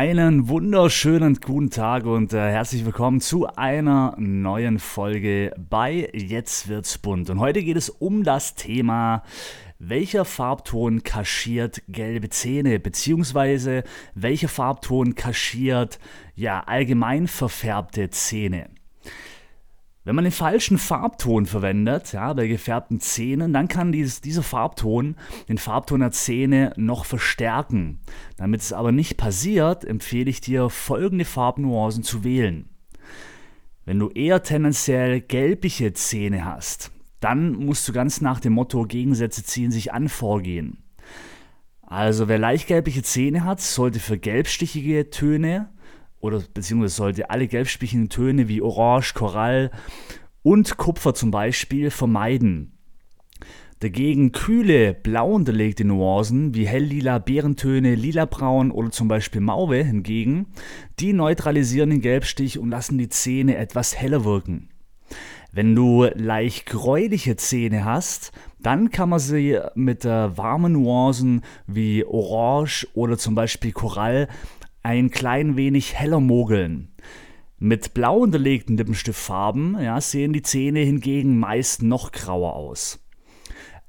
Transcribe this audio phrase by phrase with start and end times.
[0.00, 6.96] Einen wunderschönen guten Tag und äh, herzlich willkommen zu einer neuen Folge bei Jetzt wird's
[6.96, 7.28] bunt.
[7.28, 9.22] Und heute geht es um das Thema
[9.78, 15.98] welcher Farbton kaschiert gelbe Zähne, beziehungsweise welcher Farbton kaschiert
[16.34, 18.70] ja allgemein verfärbte Zähne.
[20.02, 25.16] Wenn man den falschen Farbton verwendet, ja, bei gefärbten Zähnen, dann kann dieses, dieser Farbton
[25.48, 28.00] den Farbton der Zähne noch verstärken.
[28.38, 32.70] Damit es aber nicht passiert, empfehle ich dir, folgende Farbnuancen zu wählen.
[33.84, 39.44] Wenn du eher tendenziell gelbliche Zähne hast, dann musst du ganz nach dem Motto Gegensätze
[39.44, 40.78] ziehen sich an vorgehen.
[41.82, 45.68] Also wer leichtgelbliche Zähne hat, sollte für gelbstichige Töne
[46.20, 49.70] oder beziehungsweise sollte alle gelbstichigen Töne wie Orange, Korall
[50.42, 52.72] und Kupfer zum Beispiel vermeiden.
[53.80, 60.48] Dagegen kühle, blau unterlegte Nuancen wie helllila, Beerentöne, lilabraun oder zum Beispiel Mauve hingegen,
[60.98, 64.68] die neutralisieren den Gelbstich und lassen die Zähne etwas heller wirken.
[65.50, 72.04] Wenn du leicht gräuliche Zähne hast, dann kann man sie mit äh, warmen Nuancen wie
[72.04, 74.28] Orange oder zum Beispiel Korall
[74.82, 76.92] ein klein wenig heller mogeln.
[77.58, 82.98] Mit blau unterlegten Lippenstiftfarben ja, sehen die Zähne hingegen meist noch grauer aus.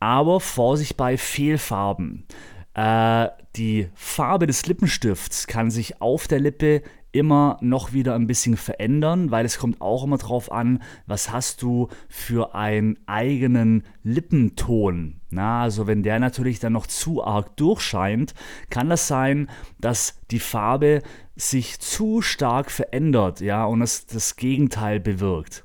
[0.00, 2.26] Aber Vorsicht bei Fehlfarben.
[2.74, 8.56] Äh, die Farbe des Lippenstifts kann sich auf der Lippe immer noch wieder ein bisschen
[8.56, 15.20] verändern, weil es kommt auch immer drauf an, was hast du für einen eigenen Lippenton.
[15.30, 18.34] Na, also wenn der natürlich dann noch zu arg durchscheint,
[18.70, 19.48] kann das sein,
[19.78, 21.02] dass die Farbe
[21.36, 25.64] sich zu stark verändert, ja, und es das Gegenteil bewirkt.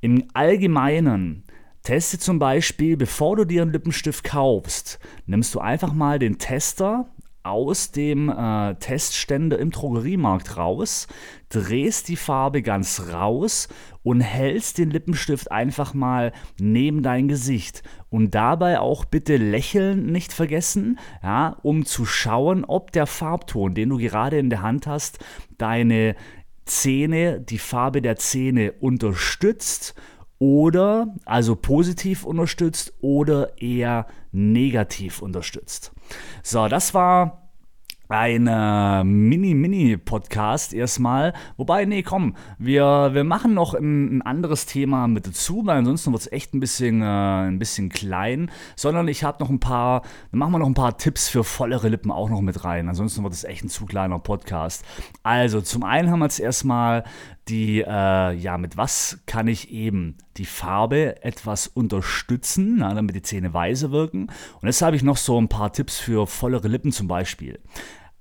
[0.00, 1.44] Im Allgemeinen
[1.82, 7.11] Teste zum Beispiel, bevor du dir einen Lippenstift kaufst, nimmst du einfach mal den Tester
[7.42, 11.06] aus dem äh, Testständer im Drogeriemarkt raus,
[11.48, 13.68] drehst die Farbe ganz raus
[14.02, 17.82] und hältst den Lippenstift einfach mal neben dein Gesicht.
[18.10, 23.90] Und dabei auch bitte lächeln nicht vergessen, ja, um zu schauen, ob der Farbton, den
[23.90, 25.18] du gerade in der Hand hast,
[25.58, 26.14] deine
[26.64, 29.94] Zähne, die Farbe der Zähne unterstützt
[30.42, 35.92] oder also positiv unterstützt oder eher negativ unterstützt.
[36.42, 37.42] So, das war
[38.08, 41.32] ein äh, Mini-Mini-Podcast erstmal.
[41.56, 46.12] Wobei, nee, komm, wir, wir machen noch ein, ein anderes Thema mit dazu, weil ansonsten
[46.12, 48.50] wird es echt ein bisschen, äh, ein bisschen klein.
[48.76, 51.88] Sondern ich habe noch ein paar, dann machen wir noch ein paar Tipps für vollere
[51.88, 52.88] Lippen auch noch mit rein.
[52.88, 54.84] Ansonsten wird es echt ein zu kleiner Podcast.
[55.22, 57.04] Also, zum einen haben wir jetzt erstmal
[57.48, 63.22] die, äh, ja, mit was kann ich eben die Farbe etwas unterstützen, na, damit die
[63.22, 64.28] Zähne weißer wirken.
[64.60, 67.58] Und jetzt habe ich noch so ein paar Tipps für vollere Lippen zum Beispiel.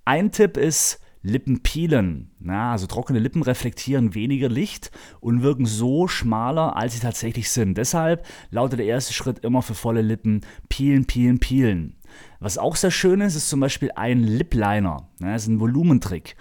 [0.05, 2.31] Ein Tipp ist, Lippen peelen.
[2.39, 7.77] Na, also trockene Lippen reflektieren weniger Licht und wirken so schmaler, als sie tatsächlich sind.
[7.77, 11.95] Deshalb lautet der erste Schritt immer für volle Lippen peelen, peelen, peelen.
[12.39, 15.09] Was auch sehr schön ist, ist zum Beispiel ein Lip Liner.
[15.19, 16.35] Das ist ein Volumentrick.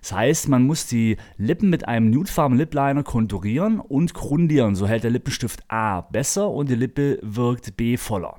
[0.00, 4.74] Das heißt, man muss die Lippen mit einem nudefarben Lip Liner konturieren und grundieren.
[4.74, 8.36] So hält der Lippenstift A besser und die Lippe wirkt B voller.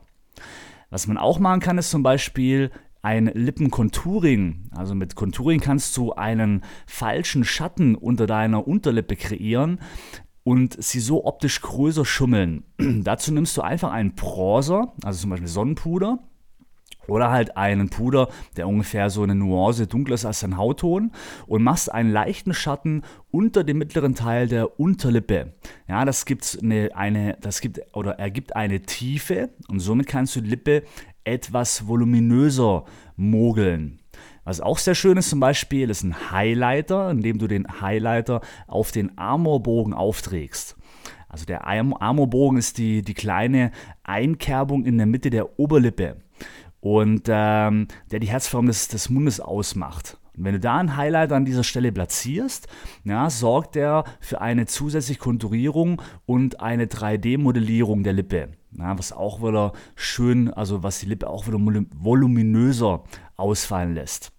[0.90, 2.72] Was man auch machen kann, ist zum Beispiel
[3.02, 4.70] ein Lippencontouring.
[4.76, 9.80] Also mit Contouring kannst du einen falschen Schatten unter deiner Unterlippe kreieren
[10.44, 12.64] und sie so optisch größer schummeln.
[12.78, 16.20] Dazu nimmst du einfach einen Bronzer, also zum Beispiel Sonnenpuder,
[17.08, 21.12] oder halt einen Puder, der ungefähr so eine Nuance dunkler ist als dein Hautton
[21.48, 25.54] und machst einen leichten Schatten unter dem mittleren Teil der Unterlippe.
[25.88, 30.42] Ja, das gibt eine, eine, das gibt oder ergibt eine Tiefe und somit kannst du
[30.42, 30.84] die Lippe
[31.24, 32.86] etwas voluminöser
[33.16, 34.00] mogeln.
[34.44, 38.92] Was auch sehr schön ist zum Beispiel, ist ein Highlighter, indem du den Highlighter auf
[38.92, 40.78] den Amorbogen aufträgst.
[41.28, 43.72] Also der Amorbogen ist die, die kleine
[44.04, 46.22] Einkerbung in der Mitte der Oberlippe
[46.88, 50.18] und ähm, der die Herzform des, des Mundes ausmacht.
[50.38, 52.68] Und wenn du da ein Highlight an dieser Stelle platzierst,
[53.04, 58.50] ja, sorgt er für eine zusätzliche Konturierung und eine 3D-Modellierung der Lippe.
[58.78, 63.04] Ja, was auch wieder schön, also was die Lippe auch wieder voluminöser
[63.36, 64.32] ausfallen lässt.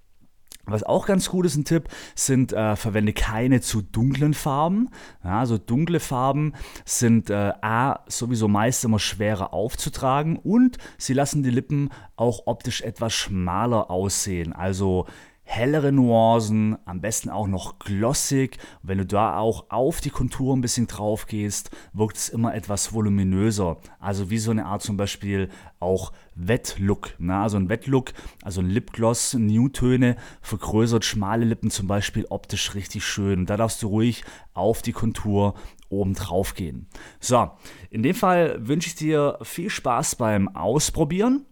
[0.69, 4.91] Was auch ganz gut ist, ein Tipp, sind, äh, verwende keine zu dunklen Farben.
[5.25, 6.53] Ja, also dunkle Farben
[6.85, 12.83] sind äh, A, sowieso meist immer schwerer aufzutragen und sie lassen die Lippen auch optisch
[12.83, 14.53] etwas schmaler aussehen.
[14.53, 15.07] Also
[15.51, 18.59] hellere Nuancen, am besten auch noch glossig.
[18.83, 22.93] Wenn du da auch auf die Kontur ein bisschen drauf gehst, wirkt es immer etwas
[22.93, 23.79] voluminöser.
[23.99, 25.49] Also wie so eine Art zum Beispiel
[25.81, 27.19] auch Wettlook.
[27.19, 27.35] Ne?
[27.35, 28.13] Also ein Wettlook,
[28.43, 33.47] also ein Lipgloss, Newtöne, vergrößert schmale Lippen zum Beispiel optisch richtig schön.
[33.47, 35.55] da darfst du ruhig auf die Kontur
[35.89, 36.89] oben drauf gehen.
[37.21, 37.51] So,
[37.89, 41.47] in dem Fall wünsche ich dir viel Spaß beim Ausprobieren.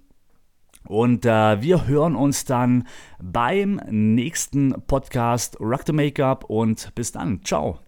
[0.86, 2.86] Und äh, wir hören uns dann
[3.22, 7.42] beim nächsten Podcast Rock the Makeup und bis dann.
[7.44, 7.85] Ciao.